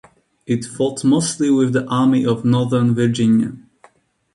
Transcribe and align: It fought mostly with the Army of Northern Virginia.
It 0.47 0.65
fought 0.65 1.03
mostly 1.03 1.51
with 1.51 1.73
the 1.73 1.85
Army 1.85 2.25
of 2.25 2.43
Northern 2.43 2.95
Virginia. 2.95 3.53